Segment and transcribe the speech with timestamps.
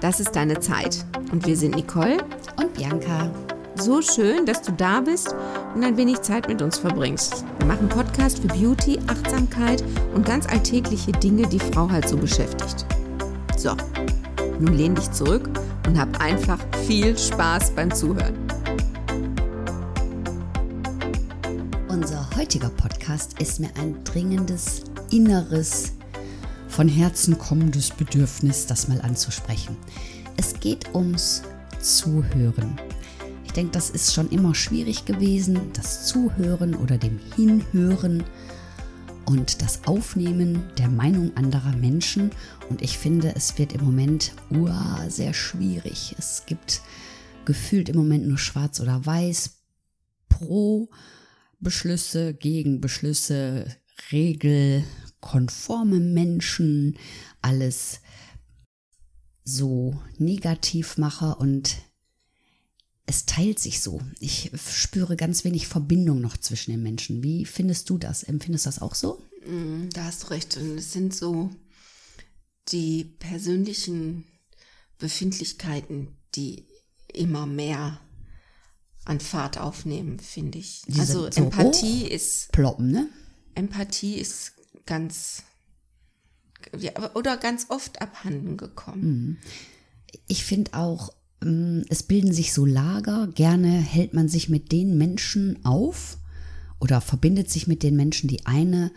[0.00, 1.04] Das ist deine Zeit.
[1.30, 2.16] Und wir sind Nicole
[2.56, 3.30] und Bianca.
[3.74, 5.34] So schön, dass du da bist
[5.74, 7.44] und ein wenig Zeit mit uns verbringst.
[7.58, 9.84] Wir machen Podcast für Beauty, Achtsamkeit
[10.14, 12.86] und ganz alltägliche Dinge, die Frau halt so beschäftigt.
[13.56, 13.76] So,
[14.58, 15.48] nun lehn dich zurück
[15.86, 18.34] und hab einfach viel Spaß beim Zuhören.
[21.88, 25.92] Unser heutiger Podcast ist mir ein dringendes inneres
[26.80, 29.76] von Herzen kommendes Bedürfnis, das mal anzusprechen.
[30.38, 31.42] Es geht ums
[31.78, 32.80] Zuhören.
[33.44, 38.24] Ich denke, das ist schon immer schwierig gewesen, das Zuhören oder dem Hinhören
[39.26, 42.30] und das Aufnehmen der Meinung anderer Menschen.
[42.70, 46.14] Und ich finde, es wird im Moment uah, sehr schwierig.
[46.16, 46.80] Es gibt
[47.44, 49.50] gefühlt im Moment nur schwarz oder weiß,
[50.30, 50.88] pro
[51.58, 53.66] Beschlüsse, gegen Beschlüsse,
[54.12, 54.82] Regel,
[55.20, 56.98] konforme Menschen
[57.42, 58.00] alles
[59.44, 61.76] so negativ mache und
[63.06, 64.00] es teilt sich so.
[64.20, 67.24] Ich spüre ganz wenig Verbindung noch zwischen den Menschen.
[67.24, 68.22] Wie findest du das?
[68.22, 69.20] Empfindest du das auch so?
[69.44, 70.56] Mm, da hast du recht.
[70.56, 71.50] Und es sind so
[72.68, 74.24] die persönlichen
[74.98, 76.66] Befindlichkeiten, die
[77.12, 78.00] immer mehr
[79.04, 80.82] an Fahrt aufnehmen, finde ich.
[80.86, 83.08] Die also so Empathie ist ploppen, ne?
[83.54, 84.52] Empathie ist
[84.86, 85.44] ganz
[86.78, 89.02] ja, oder ganz oft abhanden gekommen.
[89.02, 89.36] Mhm.
[90.26, 93.28] Ich finde auch, mm, es bilden sich so Lager.
[93.28, 96.18] Gerne hält man sich mit den Menschen auf
[96.78, 98.92] oder verbindet sich mit den Menschen, die eine,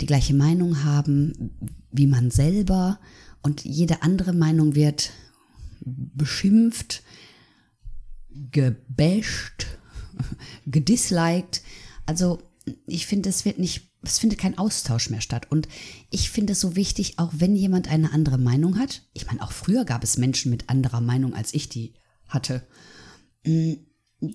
[0.00, 1.52] die gleiche Meinung haben
[1.90, 3.00] wie man selber
[3.42, 5.10] und jede andere Meinung wird
[5.80, 7.02] beschimpft,
[8.30, 9.66] gebasht,
[10.66, 11.62] gedisliked.
[12.06, 12.42] Also
[12.86, 15.46] ich finde, es wird nicht es findet kein Austausch mehr statt.
[15.50, 15.68] Und
[16.10, 19.02] ich finde es so wichtig, auch wenn jemand eine andere Meinung hat.
[19.12, 21.94] Ich meine, auch früher gab es Menschen mit anderer Meinung, als ich die
[22.28, 22.66] hatte.
[23.44, 23.74] Mm,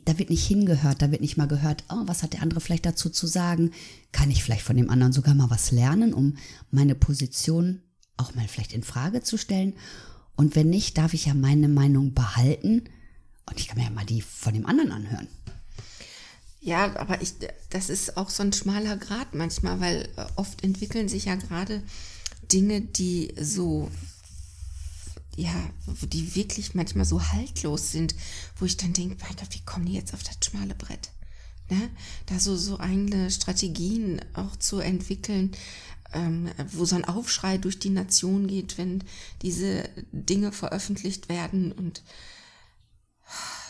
[0.06, 2.86] da wird nicht hingehört, da wird nicht mal gehört, oh, was hat der andere vielleicht
[2.86, 3.72] dazu zu sagen?
[4.12, 6.38] Kann ich vielleicht von dem anderen sogar mal was lernen, um
[6.72, 7.82] meine Position
[8.16, 9.74] auch mal vielleicht in Frage zu stellen?
[10.36, 12.84] Und wenn nicht, darf ich ja meine Meinung behalten
[13.50, 15.28] und ich kann mir ja mal die von dem anderen anhören.
[16.64, 17.34] Ja, aber ich,
[17.72, 21.84] das ist auch so ein schmaler Grad manchmal, weil äh, oft entwickeln sich ja gerade
[22.54, 23.92] Dinge, die so,
[25.36, 25.54] ja,
[26.04, 28.16] die wirklich manchmal so haltlos sind,
[28.58, 31.10] wo ich dann denke, mein Gott, wie kommen die jetzt auf das schmale Brett?
[31.70, 31.90] Ne?
[32.28, 35.52] Da so, so eigene Strategien auch zu entwickeln,
[36.14, 39.04] ähm, wo so ein Aufschrei durch die Nation geht, wenn
[39.42, 42.04] diese Dinge veröffentlicht werden und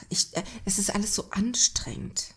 [0.09, 2.35] ich, äh, es ist alles so anstrengend.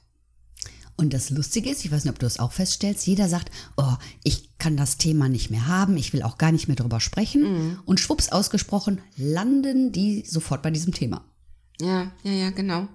[0.97, 3.95] Und das Lustige ist, ich weiß nicht, ob du es auch feststellst, jeder sagt, oh,
[4.25, 7.43] ich kann das Thema nicht mehr haben, ich will auch gar nicht mehr drüber sprechen.
[7.43, 7.79] Mhm.
[7.85, 11.23] Und schwupps ausgesprochen, landen die sofort bei diesem Thema.
[11.81, 12.89] Ja, ja, ja, genau.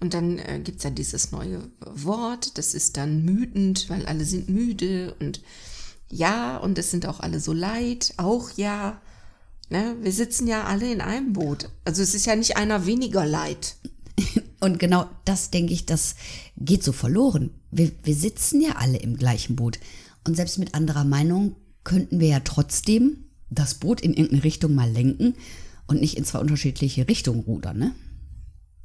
[0.00, 4.24] Und dann äh, gibt es ja dieses neue Wort, das ist dann müdend, weil alle
[4.24, 5.42] sind müde und
[6.08, 9.00] ja, und es sind auch alle so leid, auch ja.
[9.68, 9.96] Ne?
[10.00, 11.68] Wir sitzen ja alle in einem Boot.
[11.84, 13.76] Also es ist ja nicht einer weniger leid.
[14.60, 16.16] Und genau das, denke ich, das
[16.56, 17.50] geht so verloren.
[17.70, 19.78] Wir, wir sitzen ja alle im gleichen Boot.
[20.26, 24.90] Und selbst mit anderer Meinung könnten wir ja trotzdem das Boot in irgendeine Richtung mal
[24.90, 25.34] lenken
[25.86, 27.94] und nicht in zwei unterschiedliche Richtungen rudern, ne?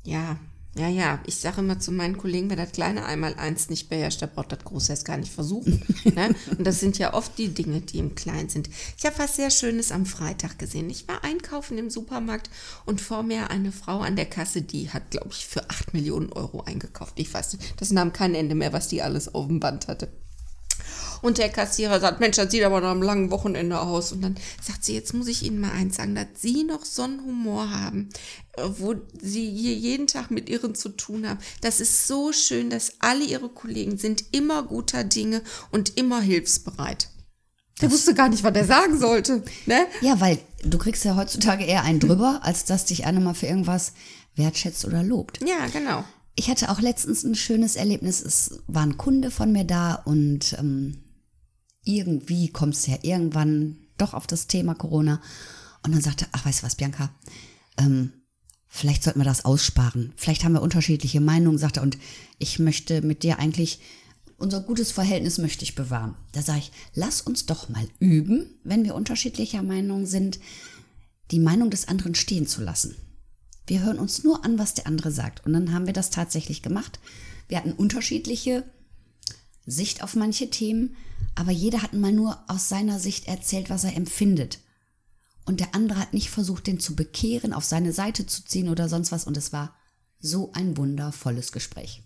[0.03, 0.37] Ja,
[0.77, 4.21] ja, ja, ich sage immer zu meinen Kollegen, wer das kleine einmal eins nicht beherrscht,
[4.21, 5.81] der braucht das große erst gar nicht versuchen.
[6.03, 6.35] ne?
[6.57, 8.69] Und das sind ja oft die Dinge, die im Kleinen sind.
[8.97, 10.89] Ich habe was sehr Schönes am Freitag gesehen.
[10.89, 12.49] Ich war einkaufen im Supermarkt
[12.85, 16.33] und vor mir eine Frau an der Kasse, die hat, glaube ich, für acht Millionen
[16.33, 17.13] Euro eingekauft.
[17.19, 20.09] Ich weiß nicht, das nahm kein Ende mehr, was die alles auf dem Band hatte.
[21.21, 24.11] Und der Kassierer sagt, Mensch, das sieht aber nach einem langen Wochenende aus.
[24.11, 27.03] Und dann sagt sie, jetzt muss ich Ihnen mal eins sagen, dass Sie noch so
[27.03, 28.09] einen Humor haben,
[28.57, 31.39] äh, wo Sie hier jeden Tag mit Ihren zu tun haben.
[31.61, 37.09] Das ist so schön, dass alle Ihre Kollegen sind immer guter Dinge und immer hilfsbereit.
[37.81, 39.43] Der wusste gar nicht, was er sagen sollte.
[39.65, 39.85] Ne?
[40.01, 43.47] Ja, weil du kriegst ja heutzutage eher einen drüber, als dass dich einer mal für
[43.47, 43.93] irgendwas
[44.35, 45.39] wertschätzt oder lobt.
[45.45, 46.03] Ja, genau.
[46.35, 48.21] Ich hatte auch letztens ein schönes Erlebnis.
[48.21, 51.04] Es war ein Kunde von mir da und ähm,
[51.85, 55.21] irgendwie kommt es ja irgendwann doch auf das Thema Corona.
[55.83, 57.09] Und dann sagte, ach, weißt du was, Bianca,
[57.77, 58.11] ähm,
[58.67, 60.11] vielleicht sollten wir das aussparen.
[60.17, 61.97] Vielleicht haben wir unterschiedliche Meinungen, sagte er, und
[62.39, 63.79] ich möchte mit dir eigentlich,
[64.37, 66.15] unser gutes Verhältnis möchte ich bewahren.
[66.33, 70.39] Da sage ich, lass uns doch mal üben, wenn wir unterschiedlicher Meinung sind,
[71.31, 72.95] die Meinung des anderen stehen zu lassen.
[73.67, 75.45] Wir hören uns nur an, was der andere sagt.
[75.45, 76.99] Und dann haben wir das tatsächlich gemacht.
[77.47, 78.63] Wir hatten unterschiedliche
[79.65, 80.95] Sicht auf manche Themen,
[81.35, 84.59] aber jeder hat mal nur aus seiner Sicht erzählt, was er empfindet.
[85.45, 88.89] und der andere hat nicht versucht, den zu bekehren, auf seine Seite zu ziehen oder
[88.89, 89.25] sonst was.
[89.25, 89.75] Und es war
[90.19, 92.01] so ein wundervolles Gespräch.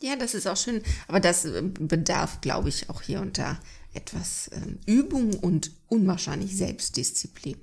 [0.00, 0.82] Ja, das ist auch schön.
[1.08, 3.58] Aber das äh, bedarf, glaube ich, auch hier und da
[3.94, 7.56] etwas ähm, Übung und unwahrscheinlich Selbstdisziplin.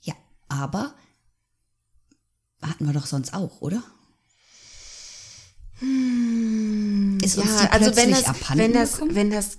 [0.00, 0.14] Ja,
[0.48, 0.94] aber
[2.62, 3.82] hatten wir doch sonst auch, oder?
[5.80, 8.24] Hm, Ist uns ja, die also wenn das,
[8.54, 9.14] wenn das, gekommen?
[9.14, 9.58] wenn das,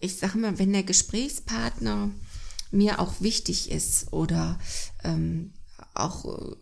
[0.00, 2.10] ich sage mal, wenn der Gesprächspartner
[2.70, 4.58] mir auch wichtig ist oder
[5.04, 5.52] ähm,
[5.94, 6.56] auch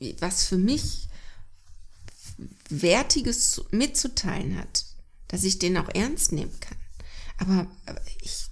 [0.00, 1.08] äh, was für mich
[2.68, 4.84] Wertiges zu- mitzuteilen hat,
[5.28, 6.76] dass ich den auch ernst nehmen kann.
[7.38, 8.46] Aber, aber ich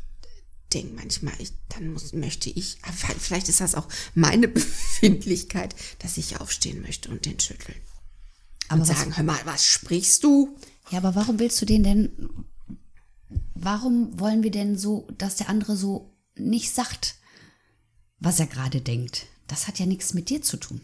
[0.73, 2.79] denke manchmal, ich, dann muss, möchte ich,
[3.19, 7.76] vielleicht ist das auch meine Befindlichkeit, dass ich aufstehen möchte und den schütteln.
[8.72, 10.56] Aber und was- sagen, hör mal, was sprichst du?
[10.90, 12.10] Ja, aber warum willst du den denn,
[13.54, 17.16] warum wollen wir denn so, dass der andere so nicht sagt,
[18.19, 19.26] was er gerade denkt?
[19.46, 20.80] Das hat ja nichts mit dir zu tun.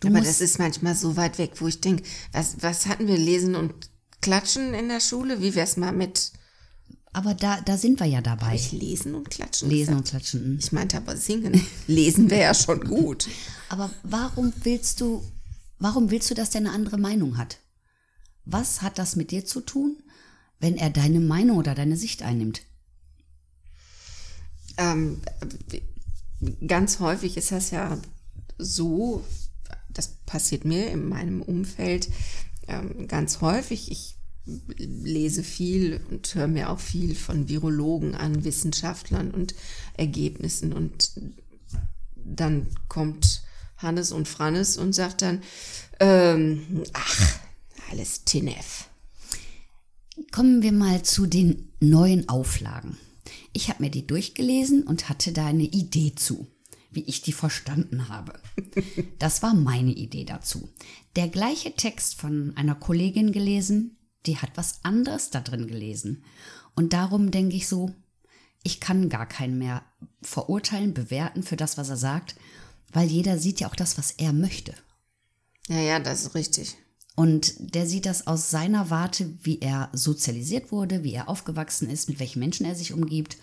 [0.00, 3.16] Du Aber das ist manchmal so weit weg, wo ich denke, was, was hatten wir
[3.16, 3.72] lesen und
[4.20, 5.40] klatschen in der Schule?
[5.40, 6.32] Wie wär's mal mit
[7.16, 8.56] aber da, da sind wir ja dabei.
[8.56, 9.70] ich lesen und klatschen?
[9.70, 10.56] Lesen und klatschen.
[10.56, 10.58] mm.
[10.58, 11.58] Ich meinte aber singen.
[11.86, 13.26] Lesen wäre ja schon gut.
[13.70, 15.24] Aber warum willst du,
[15.78, 17.58] warum willst du, dass der eine andere Meinung hat?
[18.44, 19.96] Was hat das mit dir zu tun,
[20.60, 22.62] wenn er deine Meinung oder deine Sicht einnimmt?
[24.78, 25.22] Ähm,
[26.66, 27.98] ganz häufig ist das ja
[28.58, 29.24] so,
[29.88, 32.08] das passiert mir in meinem Umfeld
[32.68, 33.90] ähm, ganz häufig.
[33.90, 34.16] Ich
[34.76, 39.54] lese viel und höre mir auch viel von Virologen an, Wissenschaftlern und
[39.94, 40.72] Ergebnissen.
[40.72, 41.20] Und
[42.14, 43.42] dann kommt
[43.78, 45.42] Hannes und Frannes und sagt dann,
[46.00, 47.38] ähm, ach,
[47.90, 48.88] alles Tinef.
[50.32, 52.96] Kommen wir mal zu den neuen Auflagen.
[53.52, 56.46] Ich habe mir die durchgelesen und hatte da eine Idee zu,
[56.90, 58.40] wie ich die verstanden habe.
[59.18, 60.68] Das war meine Idee dazu.
[61.16, 66.24] Der gleiche Text von einer Kollegin gelesen, die hat was anderes da drin gelesen.
[66.74, 67.94] Und darum denke ich so,
[68.62, 69.82] ich kann gar keinen mehr
[70.22, 72.36] verurteilen, bewerten für das, was er sagt,
[72.92, 74.74] weil jeder sieht ja auch das, was er möchte.
[75.68, 76.76] Ja, ja, das ist richtig.
[77.16, 82.08] Und der sieht das aus seiner Warte, wie er sozialisiert wurde, wie er aufgewachsen ist,
[82.08, 83.38] mit welchen Menschen er sich umgibt.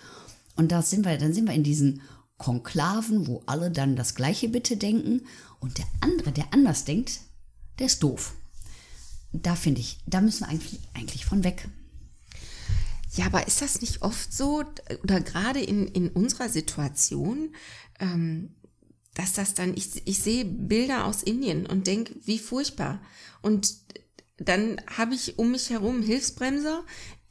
[0.56, 2.02] Und da sind wir, dann sind wir in diesen
[2.38, 5.22] Konklaven, wo alle dann das Gleiche bitte denken.
[5.60, 7.22] Und der andere, der anders denkt,
[7.80, 8.36] der ist doof.
[9.32, 11.68] Da finde ich, da müssen wir eigentlich, eigentlich von weg.
[13.16, 14.64] Ja, aber ist das nicht oft so,
[15.04, 17.56] oder gerade in, in unserer Situation,
[18.00, 18.56] ähm,
[19.14, 23.02] dass das dann, ich, ich sehe Bilder aus Indien und denke, wie furchtbar.
[23.42, 23.76] Und
[24.38, 26.84] dann habe ich um mich herum Hilfsbremser,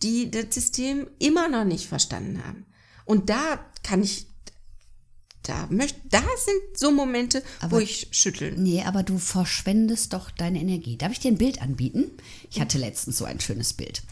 [0.02, 2.66] die das System immer noch nicht verstanden haben.
[3.04, 4.26] Und da kann ich,
[5.42, 8.62] da möchte, da sind so Momente, wo Aber- ich schütteln.
[8.62, 10.96] Nee, aber du verschwendest doch deine Energie.
[10.96, 12.12] Darf ich dir ein Bild anbieten?
[12.50, 14.02] Ich hatte letztens so ein schönes Bild.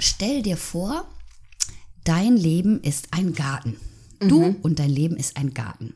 [0.00, 1.08] Stell dir vor,
[2.04, 3.76] dein Leben ist ein Garten.
[4.18, 5.94] Du und dein Leben ist ein Garten.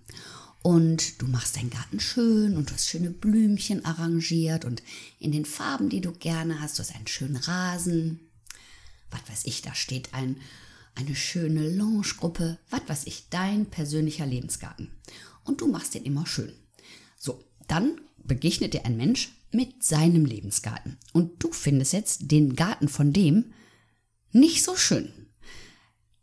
[0.62, 4.82] Und du machst deinen Garten schön und du hast schöne Blümchen arrangiert und
[5.18, 8.20] in den Farben, die du gerne hast, du hast einen schönen Rasen.
[9.10, 10.36] Was weiß ich, da steht ein,
[10.94, 12.58] eine schöne Loungegruppe.
[12.68, 14.90] Was weiß ich, dein persönlicher Lebensgarten.
[15.44, 16.52] Und du machst den immer schön.
[17.16, 20.98] So, dann begegnet dir ein Mensch mit seinem Lebensgarten.
[21.12, 23.52] Und du findest jetzt den Garten von dem
[24.32, 25.10] nicht so schön.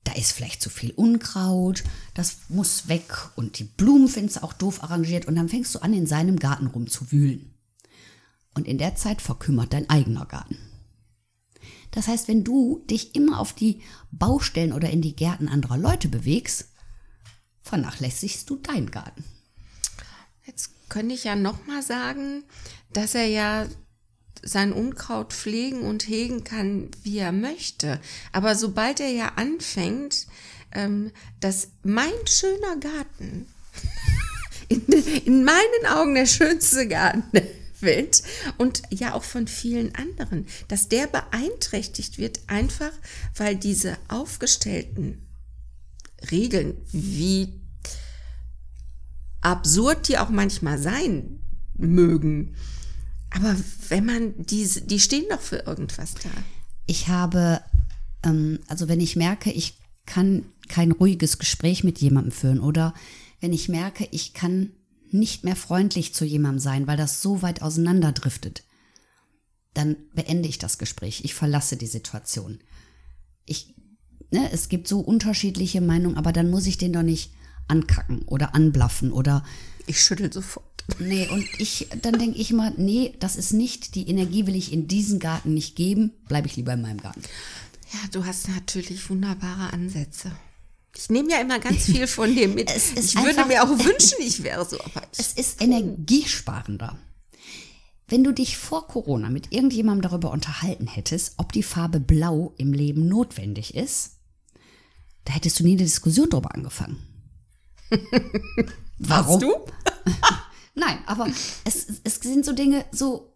[0.07, 1.83] Da ist vielleicht zu viel Unkraut,
[2.13, 5.79] das muss weg und die Blumen findest du auch doof arrangiert und dann fängst du
[5.79, 7.53] an, in seinem Garten rumzuwühlen.
[8.53, 10.57] Und in der Zeit verkümmert dein eigener Garten.
[11.91, 16.07] Das heißt, wenn du dich immer auf die Baustellen oder in die Gärten anderer Leute
[16.07, 16.69] bewegst,
[17.61, 19.25] vernachlässigst du deinen Garten.
[20.45, 22.45] Jetzt könnte ich ja noch mal sagen,
[22.93, 23.67] dass er ja
[24.43, 27.99] sein Unkraut pflegen und hegen kann, wie er möchte.
[28.31, 30.27] Aber sobald er ja anfängt,
[30.71, 33.47] ähm, dass mein schöner Garten,
[34.67, 34.81] in,
[35.25, 37.47] in meinen Augen der schönste Garten der
[37.81, 38.23] Welt
[38.57, 42.91] und ja auch von vielen anderen, dass der beeinträchtigt wird, einfach
[43.35, 45.27] weil diese aufgestellten
[46.31, 47.53] Regeln, wie
[49.41, 51.39] absurd die auch manchmal sein
[51.75, 52.55] mögen.
[53.31, 53.55] Aber
[53.89, 56.29] wenn man diese, die stehen doch für irgendwas da.
[56.85, 57.61] Ich habe,
[58.23, 62.93] ähm, also wenn ich merke, ich kann kein ruhiges Gespräch mit jemandem führen oder
[63.41, 64.71] wenn ich merke, ich kann
[65.11, 68.63] nicht mehr freundlich zu jemandem sein, weil das so weit auseinanderdriftet,
[69.73, 71.23] dann beende ich das Gespräch.
[71.23, 72.59] Ich verlasse die Situation.
[73.45, 73.75] Ich
[74.31, 77.31] ne, es gibt so unterschiedliche Meinungen, aber dann muss ich den doch nicht
[77.67, 79.43] ankacken oder anblaffen oder
[79.85, 80.65] Ich schüttel sofort.
[80.99, 84.71] Nee, und ich, dann denke ich mal, nee, das ist nicht, die Energie will ich
[84.71, 87.21] in diesen Garten nicht geben, bleibe ich lieber in meinem Garten.
[87.93, 90.31] Ja, du hast natürlich wunderbare Ansätze.
[90.95, 92.71] Ich nehme ja immer ganz viel von dir mit.
[92.75, 96.97] Ich würde einfach- mir auch wünschen, ich wäre so, aber ich, Es ist energiesparender.
[98.09, 102.71] Wenn du dich vor Corona mit irgendjemandem darüber unterhalten hättest, ob die Farbe Blau im
[102.71, 104.11] Leben notwendig ist,
[105.25, 106.97] da hättest du nie eine Diskussion darüber angefangen.
[108.97, 109.51] Warum?
[110.77, 111.27] Nein, aber
[111.63, 113.33] es, es sind so Dinge, so,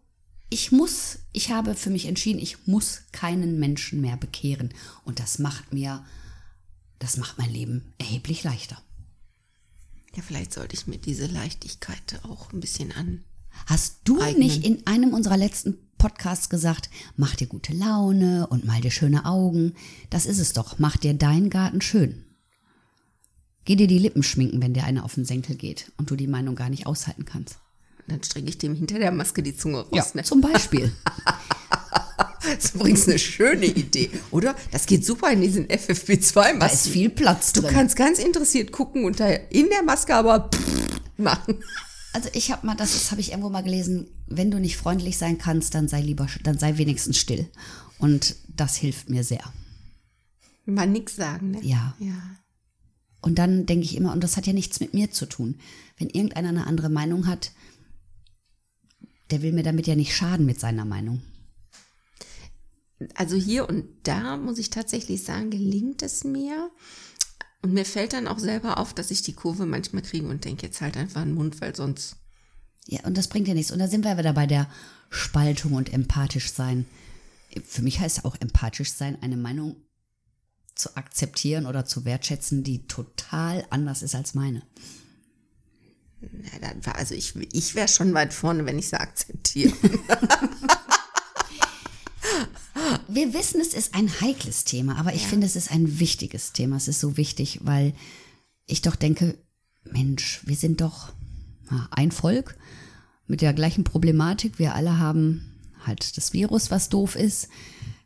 [0.48, 4.72] ich muss, ich habe für mich entschieden, ich muss keinen Menschen mehr bekehren.
[5.04, 6.04] Und das macht mir,
[7.00, 8.80] das macht mein Leben erheblich leichter.
[10.14, 13.24] Ja, vielleicht sollte ich mir diese Leichtigkeit auch ein bisschen an.
[13.66, 14.38] Hast du eignen.
[14.38, 19.24] nicht in einem unserer letzten Podcasts gesagt, mach dir gute Laune und mal dir schöne
[19.24, 19.74] Augen?
[20.10, 20.78] Das ist es doch.
[20.78, 22.24] Mach dir deinen Garten schön.
[23.64, 26.26] Geh dir die Lippen schminken, wenn dir einer auf den Senkel geht und du die
[26.26, 27.58] Meinung gar nicht aushalten kannst.
[28.08, 30.14] Dann strecke ich dem hinter der Maske die Zunge raus.
[30.14, 30.22] ne?
[30.24, 30.92] zum Beispiel.
[32.44, 34.56] Das ist übrigens eine schöne Idee, oder?
[34.72, 36.58] Das geht super in diesen FFP2-Masken.
[36.58, 37.70] Da ist viel Platz Du drin.
[37.72, 40.50] kannst ganz interessiert gucken und da in der Maske aber
[41.16, 41.62] machen.
[42.12, 45.18] Also ich habe mal, das, das habe ich irgendwo mal gelesen, wenn du nicht freundlich
[45.18, 47.48] sein kannst, dann sei lieber, dann sei wenigstens still.
[47.98, 49.44] Und das hilft mir sehr.
[50.66, 51.60] Mal nix sagen, ne?
[51.62, 51.94] Ja.
[52.00, 52.14] Ja.
[53.22, 55.58] Und dann denke ich immer, und das hat ja nichts mit mir zu tun.
[55.96, 57.52] Wenn irgendeiner eine andere Meinung hat,
[59.30, 61.22] der will mir damit ja nicht schaden mit seiner Meinung.
[63.14, 66.70] Also hier und da muss ich tatsächlich sagen, gelingt es mir.
[67.62, 70.66] Und mir fällt dann auch selber auf, dass ich die Kurve manchmal kriege und denke,
[70.66, 72.16] jetzt halt einfach den Mund, weil sonst.
[72.86, 73.70] Ja, und das bringt ja nichts.
[73.70, 74.68] Und da sind wir wieder bei der
[75.10, 76.86] Spaltung und empathisch sein.
[77.64, 79.76] Für mich heißt auch empathisch sein, eine Meinung
[80.74, 84.62] zu akzeptieren oder zu wertschätzen, die total anders ist als meine.
[86.22, 89.74] Ja, also ich, ich wäre schon weit vorne, wenn ich sie akzeptiere.
[93.08, 96.76] Wir wissen, es ist ein heikles Thema, aber ich finde, es ist ein wichtiges Thema.
[96.76, 97.92] Es ist so wichtig, weil
[98.66, 99.36] ich doch denke,
[99.84, 101.12] Mensch, wir sind doch
[101.70, 102.56] ja, ein Volk
[103.26, 104.58] mit der gleichen Problematik.
[104.58, 107.48] Wir alle haben halt das Virus, was doof ist.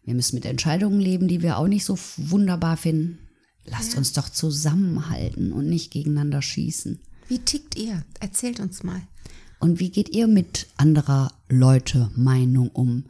[0.06, 3.18] Wir müssen mit Entscheidungen leben, die wir auch nicht so wunderbar finden.
[3.64, 7.00] Lasst uns doch zusammenhalten und nicht gegeneinander schießen.
[7.26, 8.04] Wie tickt ihr?
[8.20, 9.02] Erzählt uns mal.
[9.58, 13.06] Und wie geht ihr mit anderer Leute Meinung um?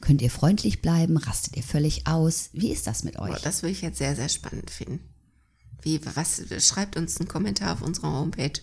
[0.00, 1.18] Könnt ihr freundlich bleiben?
[1.18, 2.48] Rastet ihr völlig aus?
[2.54, 3.32] Wie ist das mit euch?
[3.32, 5.00] Boah, das würde ich jetzt sehr, sehr spannend finden.
[5.82, 8.58] Wie, was, schreibt uns einen Kommentar auf unserer Homepage.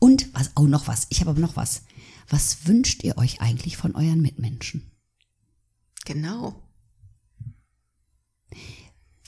[0.00, 1.06] Und was, oh, noch was.
[1.10, 1.82] Ich habe aber noch was.
[2.28, 4.90] Was wünscht ihr euch eigentlich von euren Mitmenschen?
[6.04, 6.67] Genau.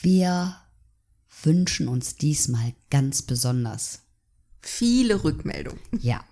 [0.00, 0.56] Wir
[1.42, 4.00] wünschen uns diesmal ganz besonders.
[4.60, 5.80] Viele Rückmeldungen.
[5.98, 6.24] Ja.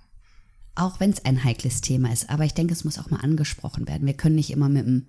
[0.75, 3.89] Auch wenn es ein heikles Thema ist, aber ich denke, es muss auch mal angesprochen
[3.89, 4.07] werden.
[4.07, 5.09] Wir können nicht immer mit einem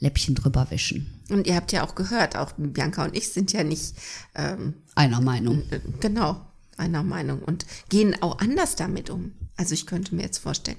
[0.00, 1.22] Läppchen drüber wischen.
[1.30, 3.94] Und ihr habt ja auch gehört, auch Bianca und ich sind ja nicht
[4.34, 5.62] ähm, Einer Meinung.
[5.70, 6.44] äh, genau
[6.76, 9.32] einer Meinung und gehen auch anders damit um.
[9.56, 10.78] Also ich könnte mir jetzt vorstellen,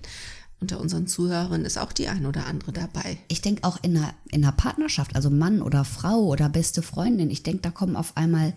[0.65, 3.19] unter unseren Zuhörern ist auch die ein oder andere dabei.
[3.27, 7.29] Ich denke auch in einer, in einer Partnerschaft, also Mann oder Frau oder beste Freundin,
[7.29, 8.53] ich denke, da kommen auf einmal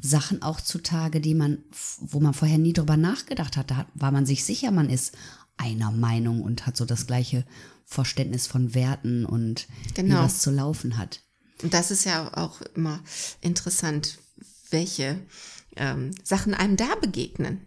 [0.00, 1.58] Sachen auch zutage, die man,
[2.00, 3.70] wo man vorher nie drüber nachgedacht hat.
[3.70, 5.12] Da war man sich sicher, man ist
[5.56, 7.44] einer Meinung und hat so das gleiche
[7.84, 10.24] Verständnis von Werten und wie Genau.
[10.24, 11.20] was zu laufen hat.
[11.62, 12.98] Und das ist ja auch immer
[13.40, 14.18] interessant,
[14.70, 15.20] welche
[15.76, 17.60] ähm, Sachen einem da begegnen.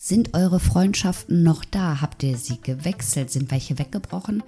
[0.00, 2.00] Sind eure Freundschaften noch da?
[2.00, 3.30] Habt ihr sie gewechselt?
[3.32, 4.44] Sind welche weggebrochen?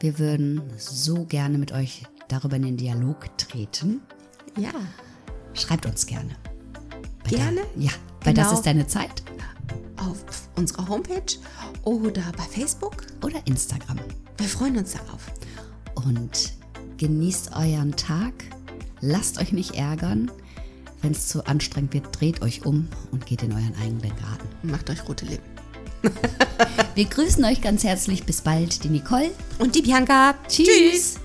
[0.00, 4.00] Wir würden so gerne mit euch darüber in den Dialog treten.
[4.56, 4.72] Ja,
[5.54, 6.36] Schreibt uns gerne.
[7.24, 7.60] Bei Gerne?
[7.76, 7.90] Der, ja,
[8.22, 8.58] weil das Genau.
[8.58, 9.22] ist deine Zeit.
[9.96, 11.36] auf unserer Homepage
[11.82, 13.06] oder bei Facebook.
[13.24, 13.98] oder Instagram.
[14.36, 15.26] Wir freuen uns darauf.
[15.94, 16.52] Und
[16.98, 18.32] genießt euren Tag.
[19.00, 20.30] Lasst euch nicht ärgern.
[21.02, 24.48] Wenn es zu anstrengend wird, dreht euch um und geht in euren eigenen Garten.
[24.62, 25.58] Und macht euch rote Lippen.
[26.94, 28.24] Wir grüßen euch ganz herzlich.
[28.24, 29.30] Bis bald, die Nicole.
[29.58, 30.34] Und die Bianca.
[30.48, 31.18] Tschüss.